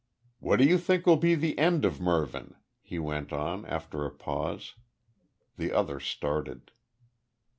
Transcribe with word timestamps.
"What 0.39 0.57
do 0.57 0.65
you 0.65 0.79
think 0.79 1.05
will 1.05 1.15
be 1.17 1.35
the 1.35 1.59
end 1.59 1.85
of 1.85 2.01
Mervyn?" 2.01 2.55
he 2.81 2.97
went 2.97 3.31
on, 3.31 3.67
after 3.67 4.03
a 4.03 4.09
pause. 4.09 4.73
The 5.57 5.71
other 5.71 5.99
started. 5.99 6.71